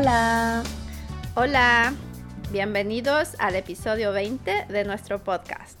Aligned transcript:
Hola. 0.00 0.62
Hola. 1.34 1.92
Bienvenidos 2.50 3.36
al 3.38 3.54
episodio 3.54 4.12
20 4.12 4.64
de 4.70 4.84
nuestro 4.84 5.22
podcast. 5.22 5.76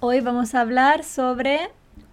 Hoy 0.00 0.18
vamos 0.18 0.56
a 0.56 0.60
hablar 0.60 1.04
sobre 1.04 1.70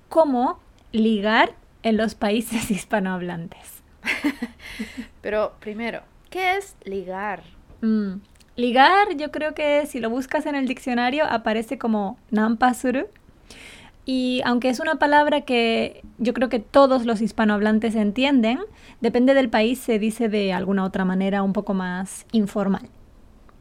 cómo 0.07 0.59
ligar 0.91 1.55
en 1.81 1.97
los 1.97 2.13
países 2.13 2.69
hispanohablantes. 2.69 3.81
Pero 5.21 5.55
primero, 5.59 6.03
¿qué 6.29 6.57
es 6.57 6.75
ligar? 6.83 7.41
Mm, 7.81 8.17
Ligar, 8.55 9.15
yo 9.17 9.31
creo 9.31 9.55
que 9.55 9.87
si 9.87 9.99
lo 9.99 10.11
buscas 10.11 10.45
en 10.45 10.53
el 10.53 10.67
diccionario 10.67 11.25
aparece 11.25 11.79
como 11.79 12.19
nampasuru. 12.29 13.07
Y 14.13 14.41
aunque 14.43 14.67
es 14.67 14.81
una 14.81 14.95
palabra 14.95 15.41
que 15.41 16.03
yo 16.17 16.33
creo 16.33 16.49
que 16.49 16.59
todos 16.59 17.05
los 17.05 17.21
hispanohablantes 17.21 17.95
entienden, 17.95 18.59
depende 18.99 19.33
del 19.33 19.49
país 19.49 19.79
se 19.79 19.99
dice 19.99 20.27
de 20.27 20.51
alguna 20.51 20.83
otra 20.83 21.05
manera 21.05 21.43
un 21.43 21.53
poco 21.53 21.73
más 21.73 22.25
informal. 22.33 22.89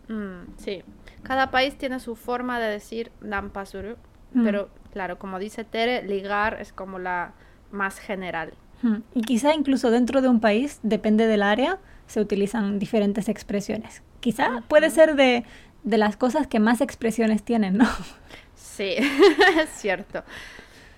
Mm, 0.08 0.54
sí, 0.56 0.82
cada 1.22 1.52
país 1.52 1.76
tiene 1.78 2.00
su 2.00 2.16
forma 2.16 2.58
de 2.58 2.68
decir 2.68 3.12
nampasuru, 3.20 3.94
Mm. 4.32 4.44
pero 4.44 4.68
claro, 4.92 5.18
como 5.20 5.38
dice 5.38 5.62
Tere, 5.62 6.02
ligar 6.02 6.58
es 6.60 6.72
como 6.72 6.98
la 6.98 7.32
más 7.70 8.00
general. 8.00 8.52
Mm, 8.82 8.96
Y 9.14 9.20
quizá 9.22 9.54
incluso 9.54 9.90
dentro 9.92 10.20
de 10.20 10.28
un 10.28 10.40
país, 10.40 10.80
depende 10.82 11.28
del 11.28 11.44
área, 11.44 11.78
se 12.08 12.20
utilizan 12.20 12.80
diferentes 12.80 13.28
expresiones. 13.28 14.02
Quizá 14.18 14.62
puede 14.66 14.90
ser 14.90 15.14
de, 15.14 15.44
de 15.84 15.96
las 15.98 16.16
cosas 16.16 16.48
que 16.48 16.58
más 16.58 16.80
expresiones 16.80 17.44
tienen, 17.44 17.76
¿no? 17.76 17.84
Sí, 18.76 18.94
es 19.58 19.68
cierto. 19.70 20.22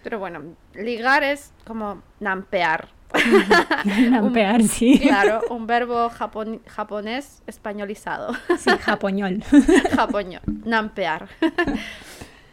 Pero 0.02 0.18
bueno, 0.18 0.42
ligar 0.74 1.22
es 1.22 1.52
como 1.66 2.02
nampear. 2.20 2.88
Nampear, 4.10 4.62
sí. 4.62 4.98
Claro, 4.98 5.42
un 5.50 5.66
verbo 5.66 6.08
japon- 6.10 6.62
japonés 6.66 7.42
españolizado. 7.46 8.32
Sí, 8.58 8.70
japoñol. 8.80 9.42
Japoño, 9.96 10.40
nampear. 10.64 11.28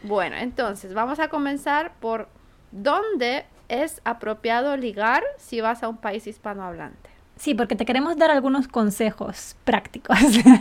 bueno, 0.03 0.35
entonces 0.37 0.93
vamos 0.93 1.19
a 1.19 1.29
comenzar 1.29 1.93
por 1.99 2.27
dónde 2.71 3.45
es 3.69 4.01
apropiado 4.03 4.75
ligar 4.77 5.23
si 5.37 5.61
vas 5.61 5.81
a 5.83 5.87
un 5.87 5.97
país 5.97 6.27
hispanohablante. 6.27 7.09
Sí, 7.37 7.53
porque 7.55 7.75
te 7.77 7.85
queremos 7.85 8.17
dar 8.17 8.29
algunos 8.31 8.67
consejos 8.67 9.55
prácticos. 9.63 10.17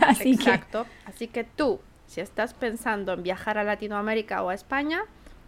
Así 0.07 0.37
que 0.37 0.49
Exacto. 0.49 0.85
Así 1.05 1.27
que 1.27 1.43
tú, 1.43 1.81
si 2.09 2.21
estás 2.21 2.55
pensando 2.55 3.13
en 3.13 3.21
viajar 3.21 3.59
a 3.59 3.63
Latinoamérica 3.63 4.41
o 4.41 4.49
a 4.49 4.55
España, 4.55 5.01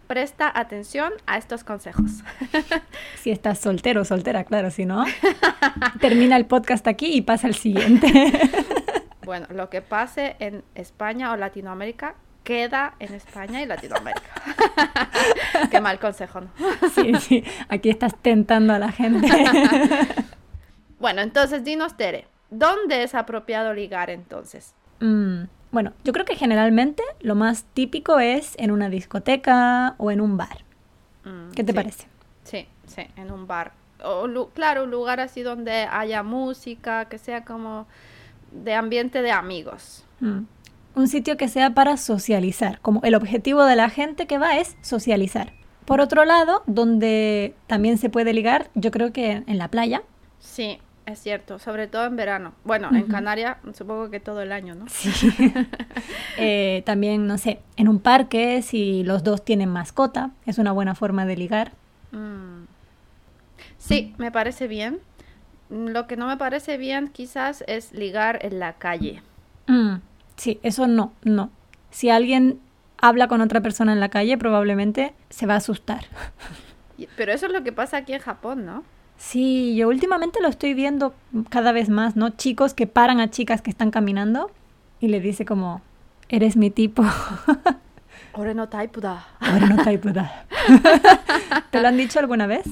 presta 0.06 0.50
atención 0.54 1.12
a 1.26 1.36
estos 1.36 1.64
consejos. 1.64 2.22
si 3.16 3.32
estás 3.32 3.58
soltero 3.58 4.02
o 4.02 4.04
soltera, 4.04 4.44
claro, 4.44 4.70
si 4.70 4.86
no, 4.86 5.04
termina 6.00 6.36
el 6.36 6.46
podcast 6.46 6.86
aquí 6.86 7.14
y 7.14 7.22
pasa 7.22 7.48
al 7.48 7.56
siguiente. 7.56 8.06
bueno, 9.24 9.48
lo 9.50 9.70
que 9.70 9.82
pase 9.82 10.36
en 10.38 10.62
España 10.76 11.32
o 11.32 11.36
Latinoamérica 11.36 12.14
queda 12.44 12.94
en 13.00 13.12
España 13.14 13.60
y 13.60 13.66
Latinoamérica. 13.66 14.30
Qué 15.70 15.80
mal 15.80 15.98
consejo, 15.98 16.42
¿no? 16.42 16.50
sí, 16.94 17.12
sí, 17.16 17.44
aquí 17.68 17.90
estás 17.90 18.14
tentando 18.22 18.72
a 18.72 18.78
la 18.78 18.92
gente. 18.92 19.28
Bueno, 21.00 21.22
entonces 21.22 21.64
dinos, 21.64 21.96
Tere, 21.96 22.28
¿dónde 22.50 23.02
es 23.02 23.16
apropiado 23.16 23.74
ligar 23.74 24.10
entonces? 24.10 24.74
Mm, 25.00 25.44
bueno, 25.72 25.92
yo 26.04 26.12
creo 26.12 26.26
que 26.26 26.36
generalmente 26.36 27.02
lo 27.20 27.34
más 27.34 27.64
típico 27.64 28.20
es 28.20 28.54
en 28.58 28.70
una 28.70 28.90
discoteca 28.90 29.94
o 29.96 30.10
en 30.10 30.20
un 30.20 30.36
bar. 30.36 30.58
Mm, 31.24 31.52
¿Qué 31.52 31.64
te 31.64 31.72
sí, 31.72 31.76
parece? 31.76 32.06
Sí, 32.44 32.66
sí, 32.86 33.02
en 33.16 33.32
un 33.32 33.46
bar. 33.46 33.72
O, 34.04 34.48
claro, 34.54 34.84
un 34.84 34.90
lugar 34.90 35.18
así 35.20 35.42
donde 35.42 35.88
haya 35.90 36.22
música, 36.22 37.06
que 37.06 37.16
sea 37.16 37.44
como 37.44 37.86
de 38.50 38.74
ambiente 38.74 39.22
de 39.22 39.32
amigos. 39.32 40.04
Mm. 40.20 40.40
Un 40.94 41.08
sitio 41.08 41.38
que 41.38 41.48
sea 41.48 41.70
para 41.70 41.96
socializar, 41.96 42.78
como 42.80 43.00
el 43.02 43.14
objetivo 43.14 43.64
de 43.64 43.76
la 43.76 43.88
gente 43.88 44.26
que 44.26 44.36
va 44.36 44.58
es 44.58 44.76
socializar. 44.82 45.54
Por 45.86 46.02
otro 46.02 46.26
lado, 46.26 46.62
donde 46.66 47.54
también 47.66 47.96
se 47.96 48.10
puede 48.10 48.34
ligar, 48.34 48.70
yo 48.74 48.90
creo 48.90 49.10
que 49.12 49.42
en 49.46 49.58
la 49.58 49.68
playa. 49.68 50.02
Sí, 50.38 50.78
es 51.06 51.18
cierto, 51.18 51.58
sobre 51.58 51.88
todo 51.88 52.06
en 52.06 52.16
verano. 52.16 52.52
Bueno, 52.64 52.88
en. 52.92 53.08
Canarias 53.08 53.56
supongo 53.74 54.10
que 54.10 54.20
todo 54.20 54.40
el 54.40 54.52
año, 54.52 54.74
¿no? 54.74 54.86
Sí. 54.88 55.10
Eh, 56.38 56.82
también, 56.86 57.26
no 57.26 57.36
sé, 57.36 57.60
en 57.76 57.88
un 57.88 58.00
parque, 58.00 58.62
si 58.62 59.02
los 59.04 59.22
dos 59.22 59.44
tienen 59.44 59.68
mascota, 59.68 60.30
es 60.46 60.56
una 60.56 60.72
buena 60.72 60.94
forma 60.94 61.26
de 61.26 61.36
ligar. 61.36 61.72
Mm. 62.10 62.64
Sí, 63.76 64.14
me 64.16 64.32
parece 64.32 64.66
bien. 64.66 65.00
Lo 65.68 66.06
que 66.06 66.16
no 66.16 66.26
me 66.26 66.38
parece 66.38 66.78
bien 66.78 67.08
quizás 67.08 67.64
es 67.66 67.92
ligar 67.92 68.38
en 68.44 68.58
la 68.58 68.72
calle. 68.74 69.22
Mm, 69.66 69.96
sí, 70.36 70.58
eso 70.62 70.86
no, 70.86 71.12
no. 71.22 71.50
Si 71.90 72.08
alguien 72.08 72.60
habla 72.96 73.28
con 73.28 73.40
otra 73.42 73.60
persona 73.60 73.92
en 73.92 74.00
la 74.00 74.08
calle, 74.08 74.38
probablemente 74.38 75.12
se 75.28 75.46
va 75.46 75.54
a 75.54 75.58
asustar. 75.58 76.06
Pero 77.16 77.32
eso 77.32 77.46
es 77.46 77.52
lo 77.52 77.62
que 77.62 77.72
pasa 77.72 77.98
aquí 77.98 78.14
en 78.14 78.20
Japón, 78.20 78.64
¿no? 78.64 78.84
Sí, 79.22 79.76
yo 79.76 79.86
últimamente 79.86 80.40
lo 80.42 80.48
estoy 80.48 80.74
viendo 80.74 81.14
cada 81.48 81.70
vez 81.70 81.88
más, 81.88 82.16
¿no? 82.16 82.30
Chicos 82.30 82.74
que 82.74 82.88
paran 82.88 83.20
a 83.20 83.30
chicas 83.30 83.62
que 83.62 83.70
están 83.70 83.92
caminando 83.92 84.50
y 84.98 85.06
le 85.06 85.20
dice 85.20 85.44
como, 85.44 85.80
eres 86.28 86.56
mi 86.56 86.70
tipo. 86.70 87.04
Ore 88.32 88.52
no 88.52 88.68
taipu 88.68 89.00
da. 89.00 89.24
Ahora 89.38 89.66
no 89.68 89.80
te 89.84 89.96
pueda. 89.98 90.44
¿Te 91.70 91.80
lo 91.80 91.86
han 91.86 91.96
dicho 91.98 92.18
alguna 92.18 92.48
vez? 92.48 92.64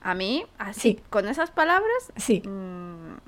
A 0.00 0.14
mí, 0.14 0.42
así, 0.58 0.80
Sí. 0.80 1.00
con 1.10 1.28
esas 1.28 1.50
palabras, 1.50 2.12
Sí. 2.16 2.40
mm, 2.48 3.18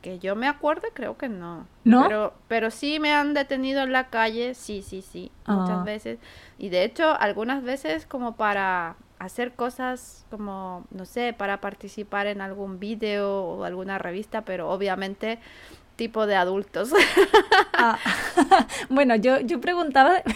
que 0.00 0.20
yo 0.20 0.36
me 0.36 0.46
acuerde, 0.46 0.90
creo 0.94 1.18
que 1.18 1.28
no. 1.28 1.66
¿No? 1.82 2.04
Pero, 2.06 2.34
pero 2.46 2.70
sí 2.70 3.00
me 3.00 3.12
han 3.12 3.34
detenido 3.34 3.82
en 3.82 3.90
la 3.92 4.10
calle, 4.10 4.54
sí, 4.54 4.82
sí, 4.82 5.02
sí, 5.02 5.32
Ah. 5.44 5.54
muchas 5.54 5.84
veces. 5.84 6.18
Y 6.56 6.68
de 6.68 6.84
hecho, 6.84 7.18
algunas 7.18 7.64
veces 7.64 8.06
como 8.06 8.36
para 8.36 8.94
hacer 9.20 9.52
cosas 9.52 10.24
como, 10.30 10.86
no 10.90 11.04
sé, 11.04 11.34
para 11.36 11.60
participar 11.60 12.26
en 12.26 12.40
algún 12.40 12.80
vídeo 12.80 13.44
o 13.44 13.64
alguna 13.64 13.98
revista, 13.98 14.40
pero 14.42 14.70
obviamente 14.70 15.38
tipo 15.94 16.26
de 16.26 16.34
adultos. 16.34 16.92
Ah, 17.82 17.98
bueno, 18.90 19.16
yo, 19.16 19.40
yo 19.40 19.58
preguntaba. 19.58 20.22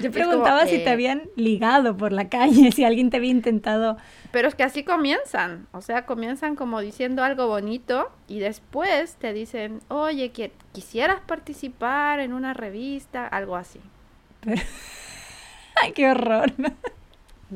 yo 0.00 0.10
como, 0.10 0.12
preguntaba 0.12 0.66
si 0.66 0.78
te 0.78 0.86
eh, 0.86 0.90
habían 0.90 1.22
ligado 1.36 1.96
por 1.96 2.10
la 2.10 2.28
calle, 2.28 2.72
si 2.72 2.82
alguien 2.82 3.10
te 3.10 3.18
había 3.18 3.30
intentado. 3.30 3.96
Pero 4.32 4.48
es 4.48 4.56
que 4.56 4.64
así 4.64 4.82
comienzan, 4.82 5.68
o 5.70 5.82
sea, 5.82 6.04
comienzan 6.04 6.56
como 6.56 6.80
diciendo 6.80 7.22
algo 7.22 7.46
bonito 7.46 8.10
y 8.26 8.40
después 8.40 9.14
te 9.20 9.32
dicen, 9.32 9.78
oye, 9.86 10.32
que 10.32 10.50
quisieras 10.72 11.20
participar 11.20 12.18
en 12.18 12.32
una 12.32 12.52
revista, 12.52 13.28
algo 13.28 13.54
así. 13.54 13.78
Pero... 14.40 14.62
Qué 15.94 16.10
horror. 16.10 16.52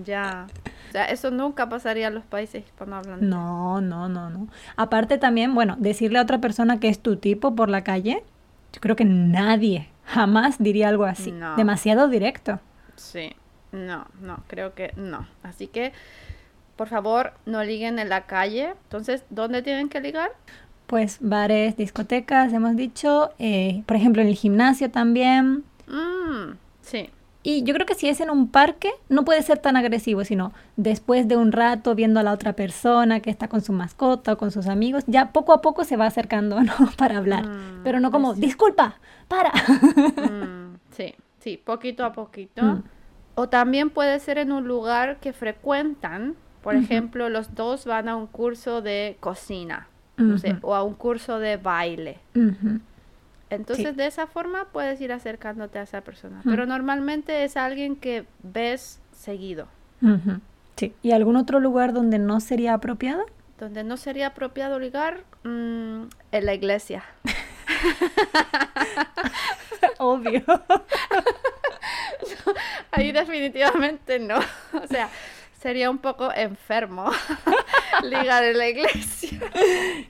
Ya. 0.05 0.47
O 0.89 0.93
sea, 0.93 1.07
eso 1.07 1.31
nunca 1.31 1.69
pasaría 1.69 2.09
en 2.09 2.15
los 2.15 2.25
países 2.25 2.65
hispanohablantes. 2.65 3.29
No, 3.29 3.81
no, 3.81 4.09
no, 4.09 4.31
no. 4.31 4.49
Aparte 4.77 5.19
también, 5.19 5.55
bueno, 5.55 5.77
decirle 5.79 6.19
a 6.19 6.23
otra 6.23 6.39
persona 6.41 6.79
que 6.81 6.89
es 6.89 7.01
tu 7.01 7.17
tipo 7.17 7.55
por 7.55 7.69
la 7.69 7.83
calle, 7.83 8.23
yo 8.73 8.81
creo 8.81 8.97
que 8.97 9.05
nadie 9.05 9.89
jamás 10.05 10.57
diría 10.59 10.89
algo 10.89 11.05
así. 11.05 11.33
No. 11.33 11.57
Demasiado 11.57 12.09
directo. 12.09 12.61
Sí. 12.97 13.35
No, 13.73 14.07
no, 14.21 14.39
creo 14.47 14.75
que 14.75 14.93
no. 14.97 15.27
Así 15.43 15.67
que, 15.67 15.93
por 16.77 16.89
favor, 16.89 17.33
no 17.45 17.65
liguen 17.65 17.99
en 17.99 18.09
la 18.09 18.27
calle. 18.27 18.75
Entonces, 18.85 19.25
¿dónde 19.31 19.63
tienen 19.63 19.89
que 19.89 20.01
ligar? 20.01 20.31
Pues 20.87 21.19
bares, 21.21 21.77
discotecas, 21.77 22.53
hemos 22.53 22.77
dicho, 22.77 23.33
eh, 23.39 23.83
por 23.87 23.97
ejemplo 23.97 24.23
en 24.23 24.29
el 24.29 24.37
gimnasio 24.37 24.91
también. 24.91 25.65
Mm, 25.89 26.53
sí. 26.83 27.11
Y 27.47 27.63
yo 27.63 27.75
creo 27.75 27.87
que 27.87 27.95
si 27.95 28.09
es 28.09 28.21
en 28.21 28.31
un 28.31 28.49
parque, 28.49 28.91
no 29.11 29.27
puede 29.27 29.43
ser 29.43 29.59
tan 29.59 29.77
agresivo, 29.77 30.25
sino 30.25 30.55
después 30.77 31.29
de 31.29 31.37
un 31.37 31.53
rato 31.53 31.95
viendo 31.95 32.19
a 32.19 32.23
la 32.23 32.33
otra 32.33 32.55
persona 32.55 33.21
que 33.21 33.29
está 33.29 33.49
con 33.49 33.61
su 33.61 33.75
mascota 33.75 34.33
o 34.33 34.39
con 34.39 34.51
sus 34.51 34.67
amigos, 34.67 35.05
ya 35.07 35.31
poco 35.31 35.53
a 35.53 35.61
poco 35.61 35.85
se 35.85 35.99
va 35.99 36.07
acercando, 36.07 36.61
¿no? 36.63 36.73
Para 36.97 37.19
hablar. 37.19 37.47
Mm, 37.47 37.83
Pero 37.85 38.01
no 38.01 38.11
como, 38.11 38.33
disculpa, 38.33 38.97
para. 39.29 39.53
Mm, 39.53 40.79
sí, 40.91 41.15
sí, 41.41 41.61
poquito 41.63 42.07
a 42.07 42.15
poquito. 42.15 42.63
Mm. 42.63 42.83
O 43.35 43.49
también 43.51 43.91
puede 43.91 44.19
ser 44.21 44.39
en 44.39 44.51
un 44.51 44.67
lugar 44.67 45.19
que 45.21 45.35
frecuentan. 45.35 46.37
Por 46.63 46.77
ejemplo, 46.77 47.29
los 47.29 47.55
dos 47.55 47.85
van 47.85 48.09
a 48.09 48.17
un 48.17 48.27
curso 48.27 48.81
de 48.81 49.19
cocina, 49.21 49.87
no 50.17 50.39
sé, 50.39 50.57
o 50.63 50.75
a 50.75 50.83
un 50.83 50.95
curso 50.95 51.39
de 51.39 51.59
baile. 51.59 52.21
Entonces, 53.55 53.91
Sí. 53.91 53.97
de 53.97 54.07
esa 54.07 54.27
forma 54.27 54.67
puedes 54.73 55.01
ir 55.01 55.13
acercándote 55.13 55.79
a 55.79 55.83
esa 55.83 56.01
persona. 56.03 56.41
Mm. 56.45 56.51
Pero 56.51 56.67
normalmente 56.67 57.45
es 57.45 57.57
alguien 57.57 57.97
que 57.97 58.27
ves 58.43 59.01
seguido. 59.13 59.69
Sí. 60.77 60.95
¿Y 61.03 61.13
algún 61.13 61.37
otro 61.37 61.61
lugar 61.61 61.93
donde 61.93 62.19
no 62.19 62.41
sería 62.41 62.75
apropiado? 62.75 63.25
Donde 63.59 63.85
no 63.85 63.97
sería 63.97 64.29
apropiado 64.29 64.79
ligar, 64.79 65.23
mm, 65.45 66.03
en 66.33 66.47
la 66.47 66.55
iglesia. 66.55 67.05
Obvio. 69.99 70.43
Ahí 72.91 73.13
definitivamente 73.13 74.19
no. 74.19 74.39
O 74.83 74.87
sea, 74.89 75.09
sería 75.61 75.91
un 75.91 75.99
poco 75.99 76.33
enfermo 76.35 77.11
ligar 78.03 78.45
en 78.45 78.59
la 78.59 78.69
iglesia. 78.69 79.41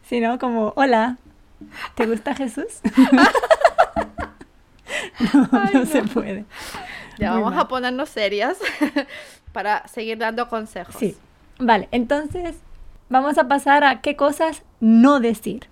Sino 0.05 0.39
como, 0.39 0.73
hola, 0.77 1.19
¿te 1.95 2.07
gusta 2.07 2.35
Jesús? 2.35 2.81
no, 5.33 5.49
Ay, 5.53 5.71
no, 5.75 5.81
no. 5.81 5.87
se 5.87 6.03
puede. 6.03 6.45
Ya 7.19 7.33
Muy 7.33 7.41
vamos 7.41 7.55
mal. 7.55 7.65
a 7.65 7.69
ponernos 7.69 8.09
serias 8.09 8.59
para 9.53 9.87
seguir 9.89 10.19
dando 10.19 10.49
consejos. 10.49 10.95
Sí. 10.99 11.17
Vale, 11.59 11.89
entonces 11.93 12.57
vamos 13.09 13.39
a 13.39 13.47
pasar 13.49 13.85
a 13.85 14.01
qué 14.01 14.17
cosas 14.17 14.63
no 14.81 15.21
decir 15.21 15.69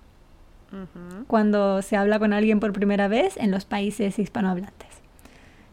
cuando 1.26 1.82
se 1.82 1.96
habla 1.98 2.18
con 2.18 2.32
alguien 2.32 2.60
por 2.60 2.72
primera 2.72 3.06
vez 3.06 3.36
en 3.36 3.50
los 3.50 3.66
países 3.66 4.18
hispanohablantes. 4.18 4.88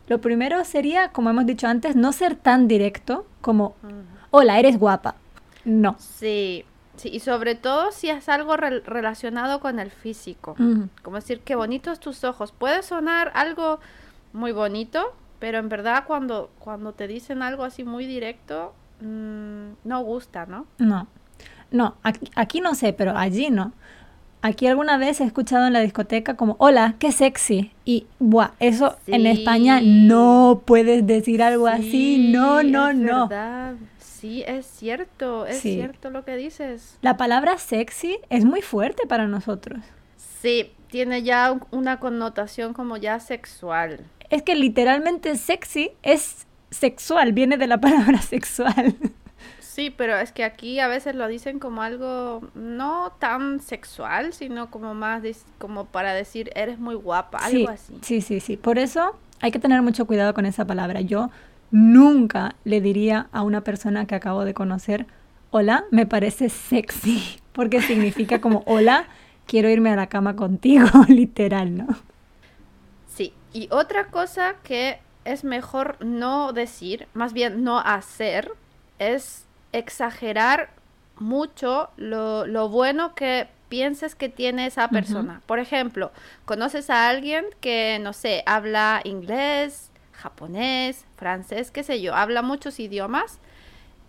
Lo 0.07 0.19
primero 0.19 0.65
sería, 0.65 1.10
como 1.13 1.30
hemos 1.30 1.45
dicho 1.45 1.68
antes, 1.68 1.95
no 1.95 2.12
ser 2.12 2.36
tan 2.36 2.68
directo 2.68 3.25
como, 3.39 3.75
hola, 4.31 4.60
eres 4.60 4.77
guapa. 4.77 5.15
No. 5.63 5.95
Sí, 6.00 6.65
sí, 7.00 7.10
y 7.12 7.19
sobre 7.19 7.56
todo 7.56 7.92
si 7.92 8.10
es 8.10 8.30
algo 8.30 8.56
rel- 8.56 8.84
relacionado 8.84 9.60
con 9.60 9.80
el 9.80 9.90
físico. 9.92 10.56
Como 11.01 11.16
decir, 11.16 11.40
qué 11.42 11.56
bonitos 11.56 12.00
tus 12.00 12.24
ojos. 12.24 12.51
Puede 12.51 12.84
sonar 12.84 13.31
algo 13.34 13.80
muy 14.34 14.51
bonito, 14.51 15.13
pero 15.40 15.57
en 15.57 15.69
verdad 15.69 16.04
cuando, 16.06 16.50
cuando 16.60 16.94
te 16.94 17.07
dicen 17.07 17.42
algo 17.42 17.63
así 17.63 17.84
muy 17.84 18.06
directo, 18.06 18.74
mm, 19.01 19.72
no 19.84 20.01
gusta, 20.04 20.46
¿no? 20.46 20.66
No, 20.78 21.07
no, 21.72 21.96
aquí, 22.04 22.30
aquí 22.36 22.62
no 22.62 22.75
sé, 22.75 22.94
pero 22.94 23.18
allí 23.18 23.50
no. 23.50 23.72
Aquí 24.42 24.68
alguna 24.68 24.98
vez 24.98 25.19
he 25.19 25.25
escuchado 25.25 25.68
en 25.68 25.74
la 25.74 25.81
discoteca 25.81 26.36
como, 26.38 26.56
hola, 26.60 26.96
qué 26.98 27.12
sexy. 27.12 27.74
Y, 27.84 28.07
buah, 28.19 28.51
eso 28.62 28.96
en. 29.07 29.25
España 29.25 29.81
no 29.84 30.62
puedes 30.66 31.06
decir 31.06 31.44
algo 31.44 31.68
así. 31.68 31.92
Sí, 31.92 32.31
No, 32.31 32.63
no, 32.63 32.90
es 32.90 32.96
no. 32.96 33.28
verdad. 33.28 33.74
Sí, 34.19 34.44
es 34.48 34.66
cierto, 34.66 35.45
es 35.45 35.60
Sí. 35.60 35.75
cierto 35.75 36.10
lo 36.10 36.25
que 36.25 36.36
dices. 36.36 36.98
La 37.01 37.16
palabra 37.18 37.57
sexy 37.57 38.19
es 38.30 38.45
muy 38.45 38.62
fuerte 38.62 39.07
para 39.07 39.27
nosotros. 39.27 39.80
Sí, 40.18 40.74
tiene 40.89 41.24
ya 41.24 41.51
un- 41.51 41.66
una 41.71 42.00
connotación 42.00 42.74
como 42.74 42.98
ya 42.98 43.19
sexual. 43.19 44.06
Es 44.30 44.44
que 44.44 44.56
literalmente 44.56 45.36
sexy 45.36 45.92
es 46.04 46.45
sexual, 46.69 47.33
viene 47.33 47.57
de 47.57 47.68
la 47.68 47.80
palabra 48.18 48.21
sexual. 48.21 48.95
Sí, 49.60 49.89
pero 49.95 50.18
es 50.18 50.33
que 50.33 50.44
aquí 50.44 50.80
a 50.81 50.88
veces 50.89 51.15
lo 51.15 51.27
dicen 51.27 51.60
como 51.60 51.81
algo 51.81 52.42
no 52.54 53.13
tan 53.19 53.62
sexual, 53.62 54.33
sino 54.33 54.69
como 54.69 54.94
más 54.94 55.22
como 55.57 55.86
para 55.86 56.13
decir 56.13 56.51
eres 56.56 56.80
muy 56.80 56.95
guapa, 56.95 57.39
Sí, 57.48 57.62
algo 57.62 57.69
así. 57.72 57.98
sí, 58.01 58.19
sí, 58.22 58.39
sí. 58.42 58.57
Por 58.57 58.77
eso 58.77 59.15
hay 59.39 59.51
que 59.51 59.60
tener 59.60 59.81
mucho 59.81 60.06
cuidado 60.06 60.33
con 60.33 60.45
esa 60.45 60.65
palabra. 60.65 61.00
Yo 61.00 61.30
nunca 61.71 62.56
le 62.63 62.81
diría 62.81 63.27
a 63.31 63.42
una 63.44 63.62
persona 63.62 64.06
que 64.06 64.16
acabo 64.16 64.45
de 64.45 64.54
conocer, 64.54 65.06
hola, 65.51 65.86
me 65.92 66.06
parece 66.06 66.50
sexy, 66.50 67.39
porque 67.54 67.81
significa 67.81 68.42
como, 68.42 68.63
hola, 68.66 69.06
quiero 69.45 69.69
irme 69.69 69.92
a 69.92 69.95
la 69.95 70.07
cama 70.07 70.36
contigo, 70.36 70.88
literal, 71.07 71.77
¿no? 71.77 71.88
Sí, 73.07 73.33
y 73.54 73.68
otra 73.71 74.07
cosa 74.07 74.56
que 74.63 75.00
es 75.25 75.44
mejor 75.44 75.98
no 76.04 76.54
decir, 76.54 77.07
más 77.13 77.33
bien 77.33 77.63
no 77.63 77.80
hacer, 77.80 78.51
es 78.98 79.45
exagerar 79.72 80.69
mucho 81.18 81.89
lo, 81.98 82.48
lo 82.48 82.69
bueno 82.69 83.13
que 83.13 83.48
pienses 83.69 84.15
que 84.15 84.30
tiene 84.30 84.65
esa 84.65 84.89
persona. 84.89 85.42
Por 85.45 85.60
ejemplo, 85.60 86.12
conoces 86.45 86.89
a 86.89 87.07
alguien 87.07 87.45
que, 87.62 88.00
no 88.01 88.13
sé, 88.13 88.44
habla 88.45 89.01
inglés, 89.04 89.88
japonés, 90.19 91.06
francés, 91.16 91.71
qué 91.71 91.83
sé 91.83 92.01
yo, 92.01 92.13
habla 92.16 92.42
muchos 92.42 92.80
idiomas. 92.80 93.39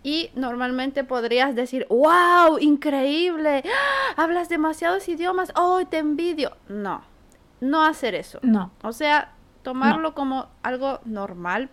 Y 0.03 0.31
normalmente 0.35 1.03
podrías 1.03 1.53
decir, 1.55 1.85
wow, 1.89 2.57
increíble, 2.59 3.63
¡Ah! 3.65 4.13
hablas 4.23 4.49
demasiados 4.49 5.07
idiomas, 5.07 5.51
oh, 5.55 5.79
te 5.89 5.99
envidio. 5.99 6.57
No, 6.67 7.01
no 7.59 7.85
hacer 7.85 8.15
eso. 8.15 8.39
No, 8.41 8.71
O 8.81 8.93
sea, 8.93 9.33
tomarlo 9.61 10.15
como 10.15 10.47
algo 10.63 10.99
normal, 11.05 11.69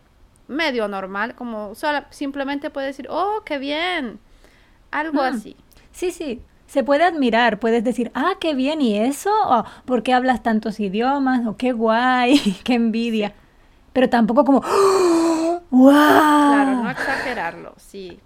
medio 0.47 0.89
normal, 0.89 1.35
como 1.37 1.75
sola- 1.75 2.07
simplemente 2.11 2.69
puedes 2.69 2.91
decir, 2.97 3.09
oh, 3.11 3.41
qué 3.47 3.57
bien, 3.59 4.19
algo 4.91 5.23
Mm. 5.23 5.27
así. 5.27 5.57
sí, 5.91 6.11
sí. 6.11 6.43
Se 6.67 6.85
puede 6.85 7.05
admirar, 7.05 7.59
puedes 7.59 7.83
decir, 7.83 8.11
ah, 8.15 8.33
qué 8.39 8.55
bien, 8.55 8.83
¿y 8.83 8.99
eso? 8.99 9.31
O, 9.47 9.65
¿Por 9.87 10.03
qué 10.03 10.13
hablas 10.13 10.43
tantos 10.43 10.81
idiomas? 10.81 11.47
O 11.47 11.57
qué 11.57 11.73
guay, 11.73 12.39
qué 12.65 12.75
envidia. 12.75 13.33
Pero 13.93 14.09
tampoco 14.09 14.45
como, 14.45 14.63
¡Oh! 14.65 15.61
¡wow! 15.71 15.91
Claro, 15.91 16.83
no 16.83 16.91
exagerarlo, 16.91 17.75
sí. 17.77 18.21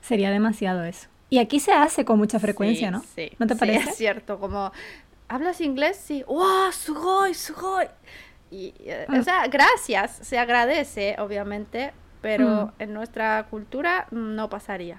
Sería 0.00 0.30
demasiado 0.30 0.84
eso. 0.84 1.08
Y 1.30 1.38
aquí 1.38 1.58
se 1.60 1.72
hace 1.72 2.04
con 2.04 2.18
mucha 2.18 2.38
frecuencia, 2.38 2.88
Sí, 2.88 2.92
¿no? 2.92 3.02
Sí, 3.14 3.32
¿No 3.38 3.46
te 3.46 3.54
sí, 3.54 3.60
parece? 3.60 3.90
es 3.90 3.96
cierto, 3.96 4.38
como, 4.38 4.70
¿hablas 5.28 5.60
inglés? 5.60 5.96
Sí, 6.02 6.22
wow, 6.28 6.70
sugoi, 6.72 7.34
sugoi. 7.34 7.86
Y, 8.50 8.74
eh, 8.80 9.06
Mm. 9.08 9.18
O 9.20 9.22
sea, 9.24 9.46
gracias, 9.48 10.18
se 10.22 10.38
agradece, 10.38 11.16
obviamente, 11.18 11.92
pero 12.20 12.66
Mm. 12.66 12.82
en 12.82 12.94
nuestra 12.94 13.44
cultura 13.50 14.06
no 14.10 14.48
pasaría. 14.48 14.98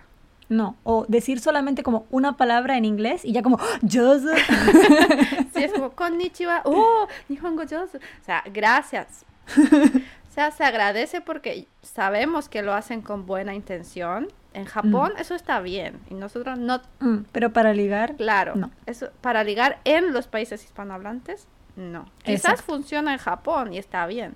No, 0.49 0.75
o 0.83 1.05
decir 1.07 1.39
solamente 1.39 1.81
como 1.83 2.05
una 2.11 2.37
palabra 2.37 2.77
en 2.77 2.85
inglés 2.85 3.23
y 3.25 3.31
ya 3.31 3.41
como 3.41 3.57
"Josu". 3.81 4.29
Sí, 5.53 5.63
es 5.63 5.71
como 5.71 5.91
konnichiwa, 5.95 6.61
oh, 6.65 7.07
nihongo 7.29 7.63
josu. 7.63 7.97
O 7.97 8.23
sea, 8.25 8.43
gracias. 8.53 9.25
O 9.47 10.33
sea, 10.35 10.51
se 10.51 10.65
agradece 10.65 11.21
porque 11.21 11.65
sabemos 11.81 12.49
que 12.49 12.61
lo 12.61 12.73
hacen 12.73 13.01
con 13.01 13.25
buena 13.25 13.53
intención. 13.55 14.27
En 14.53 14.65
Japón 14.65 15.13
eso 15.17 15.33
está 15.35 15.59
bien 15.61 15.99
y 16.09 16.13
nosotros 16.13 16.57
no, 16.59 16.81
Mm, 16.99 17.19
pero 17.31 17.51
para 17.53 17.73
ligar, 17.73 18.15
claro, 18.15 18.55
No. 18.55 18.71
eso 18.85 19.09
para 19.21 19.43
ligar 19.43 19.79
en 19.85 20.13
los 20.13 20.27
países 20.27 20.63
hispanohablantes, 20.63 21.47
no. 21.75 22.05
Quizás 22.23 22.61
funciona 22.61 23.13
en 23.13 23.19
Japón 23.19 23.73
y 23.73 23.77
está 23.77 24.05
bien. 24.07 24.35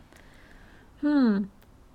hmm, 1.02 1.44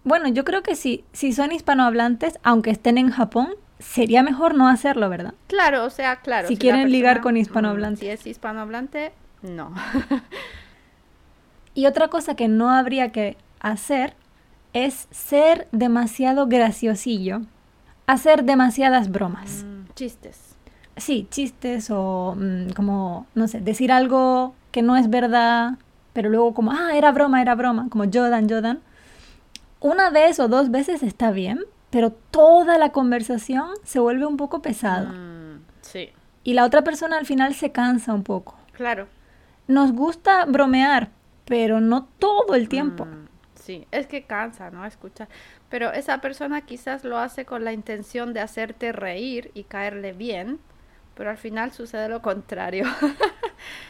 bueno, 0.05 0.29
yo 0.29 0.45
creo 0.45 0.63
que 0.63 0.75
si, 0.77 1.05
si 1.13 1.33
son 1.33 1.53
hispanohablantes, 1.53 2.39
aunque 2.43 2.71
estén 2.71 2.99
en 2.99 3.11
Japón, 3.11 3.49
sería 3.79 4.23
mejor 4.23 4.55
no 4.55 4.69
hacerlo, 4.69 5.09
¿verdad? 5.09 5.35
Claro, 5.47 5.85
o 5.85 5.91
sea, 5.91 6.17
claro. 6.17 6.49
Si 6.49 6.57
quieren 6.59 6.91
ligar 6.91 7.21
con 7.23 7.35
mm, 7.35 7.39
hispanohablantes. 7.39 8.01
Si 8.01 8.09
es 8.09 8.27
hispanohablante, 8.27 9.13
no. 9.43 9.73
Y 11.75 11.87
otra 11.87 12.09
cosa 12.09 12.35
que 12.37 12.49
no 12.49 12.71
habría 12.71 13.11
que 13.13 13.37
hacer 13.61 14.15
es 14.73 15.09
ser 15.11 15.69
demasiado 15.73 16.47
graciosillo, 16.47 17.43
hacer 18.07 18.45
demasiadas 18.45 19.11
bromas. 19.11 19.65
Mm, 19.65 19.93
chistes. 19.95 20.57
Sí, 20.97 21.27
chistes 21.31 21.91
o 21.91 22.37
mm, 22.39 22.71
como, 22.71 23.27
no 23.35 23.49
sé, 23.49 23.61
decir 23.61 23.91
algo 23.93 24.55
que 24.71 24.83
no 24.83 24.97
es 24.97 25.11
verdad, 25.11 25.73
pero 26.13 26.29
luego 26.31 26.55
como, 26.55 26.73
ah, 26.73 26.91
era 26.95 27.11
broma, 27.13 27.43
era 27.43 27.55
broma, 27.55 27.89
como 27.91 28.05
Jordan, 28.05 28.49
Jordan. 28.49 28.81
Una 29.81 30.11
vez 30.11 30.39
o 30.41 30.49
dos 30.49 30.71
veces 30.71 31.03
está 31.03 31.31
bien, 31.31 31.61
pero 31.91 32.11
toda 32.11 32.79
la 32.79 32.91
conversación 32.91 33.69
se 33.85 33.99
vuelve 33.99 34.27
un 34.27 34.37
poco 34.37 34.63
pesada. 34.63 35.11
Mm, 35.11 35.61
sí, 35.83 36.11
Y 36.45 36.55
la 36.55 36.65
otra 36.65 36.83
persona 36.83 37.17
al 37.19 37.27
final 37.27 37.55
se 37.55 37.73
cansa 37.73 38.13
un 38.15 38.23
poco. 38.23 38.57
claro. 38.73 39.09
Nos 39.67 39.93
gusta 39.93 40.45
bromear, 40.45 41.09
pero 41.45 41.81
no 41.81 42.05
todo 42.19 42.55
el 42.55 42.69
tiempo. 42.69 43.05
Mm, 43.05 43.27
sí, 43.55 43.87
es 43.91 44.07
que 44.07 44.25
cansa, 44.25 44.71
¿no? 44.71 44.85
Escuchar. 44.85 45.29
Pero 45.69 45.93
esa 45.93 46.19
persona 46.19 46.63
quizás 46.63 47.05
lo 47.05 47.19
hace 47.19 47.45
con 47.45 47.65
la 47.65 47.73
intención 47.73 48.33
de 48.33 48.41
hacerte 48.41 48.93
reír 48.93 49.51
y 49.55 49.65
caerle 49.65 50.13
bien, 50.13 50.59
pero 51.15 51.31
al 51.31 51.39
final 51.39 51.73
sucede 51.73 52.09
lo 52.09 52.23
contrario. 52.23 52.85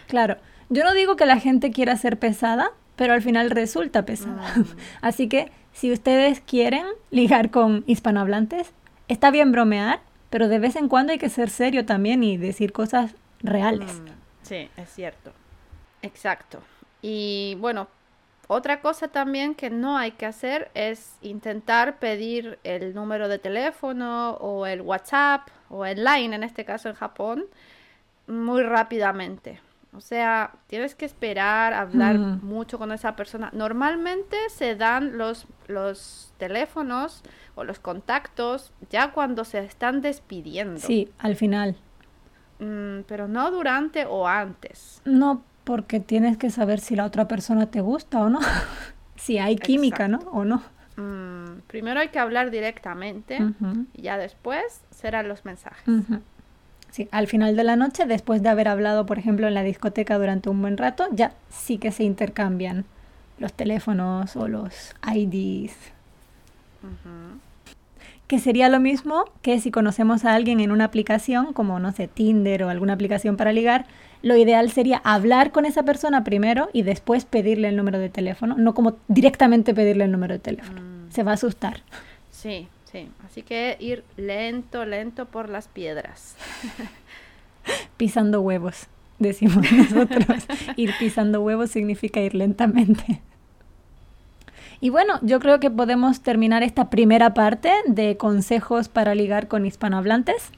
Claro, 0.07 0.37
yo 0.69 0.85
no 0.85 0.93
digo 0.93 1.17
que 1.17 1.27
la 1.27 1.41
gente 1.41 1.73
quiera 1.73 1.97
ser 1.97 2.19
pesada, 2.19 2.71
pero 2.95 3.13
al 3.13 3.23
final 3.23 3.51
resulta 3.51 4.05
pesada. 4.05 4.55
Mm. 4.55 4.65
Así 5.01 5.29
que 5.29 5.51
si 5.73 5.93
ustedes 5.93 6.41
quieren 6.41 6.87
ligar 7.11 7.51
con 7.51 7.83
hispanohablantes, 7.87 8.73
está 9.09 9.31
bien 9.31 9.51
bromear, 9.51 10.01
pero 10.31 10.49
de 10.49 10.59
vez 10.59 10.77
en 10.77 10.89
cuando 10.89 11.13
hay 11.13 11.19
que 11.19 11.29
ser 11.29 11.51
serio 11.51 11.85
también 11.85 12.23
y 12.23 12.37
decir 12.37 12.73
cosas 12.73 13.15
reales. 13.41 14.01
Mm, 14.01 14.07
sí, 14.43 14.69
es 14.77 14.89
cierto. 14.91 15.33
Exacto. 16.03 16.61
Y 17.07 17.57
bueno, 17.61 17.87
otra 18.49 18.81
cosa 18.81 19.09
también 19.09 19.55
que 19.55 19.69
no 19.69 19.99
hay 19.99 20.13
que 20.13 20.25
hacer 20.25 20.71
es 20.73 21.17
intentar 21.21 21.99
pedir 21.99 22.59
el 22.65 22.95
número 22.95 23.29
de 23.29 23.39
teléfono 23.39 24.31
o 24.41 24.65
el 24.65 24.81
WhatsApp 24.81 25.49
o 25.69 25.85
el 25.85 26.03
Line, 26.03 26.35
en 26.35 26.43
este 26.43 26.65
caso 26.65 26.89
en 26.89 26.95
Japón, 26.95 27.45
muy 28.27 28.63
rápidamente. 28.63 29.61
O 29.95 30.01
sea, 30.01 30.53
tienes 30.67 30.95
que 30.95 31.05
esperar, 31.05 31.75
hablar 31.75 32.19
Mm. 32.19 32.41
mucho 32.43 32.79
con 32.79 32.91
esa 32.91 33.15
persona. 33.17 33.51
Normalmente 33.53 34.39
se 34.49 34.75
dan 34.75 35.19
los, 35.19 35.47
los 35.69 36.33
teléfonos 36.39 37.23
o 37.55 37.65
los 37.65 37.81
contactos 37.81 38.73
ya 38.89 39.13
cuando 39.13 39.45
se 39.45 39.59
están 39.59 40.01
despidiendo. 40.01 40.81
Sí, 40.81 41.13
al 41.19 41.37
final. 41.37 41.77
Mm, 42.61 43.01
pero 43.07 43.29
no 43.29 43.51
durante 43.51 44.07
o 44.07 44.27
antes. 44.27 45.03
No 45.05 45.43
porque 45.65 46.01
tienes 46.01 46.37
que 46.37 46.51
saber 46.51 46.81
si 46.81 46.95
la 46.95 47.05
otra 47.05 47.27
persona 47.27 47.67
te 47.67 47.81
gusta 47.81 48.21
o 48.21 48.29
no. 48.29 48.41
si 49.17 49.39
hay 49.39 49.57
química, 49.57 50.09
¿no? 50.09 50.19
O 50.33 50.45
no. 50.45 50.63
Mm, 50.97 51.61
primero 51.67 52.01
hay 52.01 52.09
que 52.09 52.19
hablar 52.19 52.51
directamente 52.51 53.39
y 53.95 54.03
ya 54.03 54.17
después 54.17 54.83
serán 54.91 55.29
los 55.29 55.45
mensajes. 55.45 55.85
Sí, 56.91 57.09
al 57.11 57.27
final 57.27 57.57
de 57.57 57.65
la 57.65 57.75
noche, 57.75 58.07
después 58.07 58.43
de 58.43 58.51
haber 58.51 58.69
hablado, 58.69 59.05
por 59.05 59.19
ejemplo, 59.19 59.49
en 59.49 59.55
la 59.55 59.65
discoteca 59.65 60.17
durante 60.17 60.49
un 60.49 60.61
buen 60.61 60.77
rato, 60.77 61.09
ya 61.11 61.33
sí 61.51 61.79
que 61.79 61.91
se 61.91 62.05
intercambian 62.05 62.85
los 63.39 63.53
teléfonos 63.53 64.37
o 64.37 64.47
los 64.47 64.95
IDs. 65.13 65.75
Que 68.27 68.39
sería 68.39 68.69
lo 68.69 68.81
mismo 68.81 69.25
que 69.43 69.61
si 69.61 69.71
conocemos 69.71 70.25
a 70.25 70.35
alguien 70.35 70.61
en 70.61 70.73
una 70.73 70.85
aplicación 70.85 71.53
como, 71.53 71.79
no 71.79 71.93
sé, 71.93 72.09
Tinder 72.09 72.65
o 72.65 72.69
alguna 72.71 72.95
aplicación 72.95 73.37
para 73.37 73.53
ligar, 73.53 73.87
lo 74.23 74.37
ideal 74.37 74.71
sería 74.71 75.03
hablar 75.05 75.53
con 75.53 75.67
esa 75.67 75.83
persona 75.83 76.25
primero 76.25 76.71
y 76.73 76.83
después 76.83 77.27
pedirle 77.27 77.69
el 77.69 77.77
número 77.77 77.99
de 77.99 78.09
teléfono, 78.09 78.57
no 78.57 78.75
como 78.75 78.97
directamente 79.09 79.75
pedirle 79.75 80.05
el 80.05 80.13
número 80.13 80.35
de 80.35 80.41
teléfono. 80.41 80.81
Mm. 80.81 81.13
Se 81.13 81.23
va 81.23 81.33
a 81.33 81.35
asustar. 81.35 81.83
Sí, 82.31 82.69
Sí, 82.95 83.09
así 83.27 83.43
que 83.43 83.77
ir 83.81 84.05
lento, 84.17 84.85
lento 84.85 85.27
por 85.27 85.49
las 85.49 85.67
piedras. 85.67 86.37
pisando 87.97 88.41
huevos, 88.41 88.87
decimos 89.19 89.67
nosotros. 89.73 90.47
ir 90.77 90.93
pisando 91.01 91.41
huevos 91.43 91.73
significa 91.73 92.21
ir 92.21 92.37
lentamente. 92.37 93.21
Y 94.85 94.91
bueno, 94.91 95.19
yo 95.23 95.41
creo 95.41 95.61
que 95.61 95.71
podemos 95.71 96.21
terminar 96.21 96.63
esta 96.63 96.91
primera 96.91 97.33
parte 97.33 97.73
de 97.87 98.19
consejos 98.19 98.91
para 98.91 99.15
ligar 99.15 99.49
con 99.49 99.65
hispanohablantes 99.65 100.51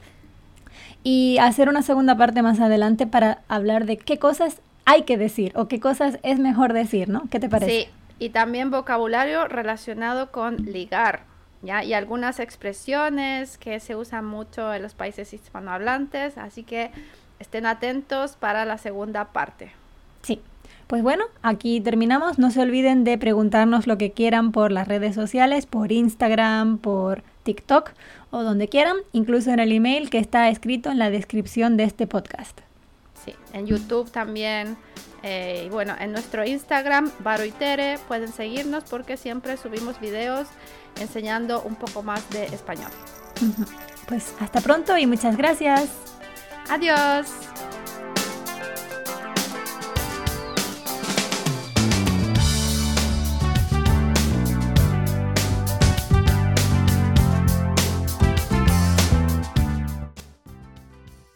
y 1.01 1.37
hacer 1.37 1.69
una 1.69 1.81
segunda 1.81 2.17
parte 2.17 2.41
más 2.41 2.59
adelante 2.59 3.07
para 3.07 3.39
hablar 3.47 3.85
de 3.85 3.95
qué 3.95 4.19
cosas 4.19 4.59
hay 4.83 5.03
que 5.03 5.17
decir 5.17 5.53
o 5.55 5.69
qué 5.69 5.79
cosas 5.79 6.19
es 6.23 6.39
mejor 6.39 6.73
decir, 6.73 7.07
¿no? 7.07 7.29
¿Qué 7.31 7.39
te 7.39 7.47
parece? 7.47 7.71
Sí, 7.71 7.87
y 8.19 8.31
también 8.31 8.69
vocabulario 8.69 9.47
relacionado 9.47 10.29
con 10.29 10.57
ligar 10.57 11.21
y 11.63 11.93
algunas 11.93 12.41
expresiones 12.41 13.57
que 13.57 13.79
se 13.79 13.95
usan 13.95 14.25
mucho 14.25 14.73
en 14.73 14.83
los 14.83 14.93
países 14.93 15.31
hispanohablantes, 15.31 16.37
así 16.37 16.63
que 16.63 16.91
estén 17.39 17.65
atentos 17.65 18.35
para 18.35 18.65
la 18.65 18.77
segunda 18.77 19.23
parte. 19.31 19.71
Sí. 20.23 20.41
Pues 20.87 21.03
bueno, 21.03 21.25
aquí 21.41 21.81
terminamos. 21.81 22.39
No 22.39 22.51
se 22.51 22.61
olviden 22.61 23.03
de 23.03 23.17
preguntarnos 23.17 23.87
lo 23.87 23.97
que 23.97 24.11
quieran 24.11 24.51
por 24.51 24.71
las 24.71 24.87
redes 24.87 25.15
sociales, 25.15 25.65
por 25.65 25.91
Instagram, 25.91 26.77
por 26.77 27.23
TikTok 27.43 27.91
o 28.31 28.43
donde 28.43 28.67
quieran, 28.67 28.97
incluso 29.13 29.51
en 29.51 29.59
el 29.59 29.71
email 29.71 30.09
que 30.09 30.17
está 30.17 30.49
escrito 30.49 30.91
en 30.91 30.99
la 30.99 31.09
descripción 31.09 31.77
de 31.77 31.83
este 31.83 32.07
podcast. 32.07 32.59
Sí, 33.25 33.33
en 33.53 33.67
YouTube 33.67 34.11
también. 34.11 34.77
Eh, 35.23 35.63
y 35.65 35.69
bueno, 35.69 35.95
en 35.99 36.11
nuestro 36.11 36.45
Instagram, 36.45 37.11
Baroitere, 37.19 37.99
pueden 38.07 38.31
seguirnos 38.31 38.83
porque 38.85 39.17
siempre 39.17 39.57
subimos 39.57 39.99
videos 39.99 40.47
enseñando 40.99 41.61
un 41.63 41.75
poco 41.75 42.03
más 42.03 42.29
de 42.29 42.45
español. 42.45 42.91
Pues 44.07 44.33
hasta 44.39 44.61
pronto 44.61 44.97
y 44.97 45.05
muchas 45.05 45.35
gracias. 45.35 45.89
Adiós. 46.69 47.46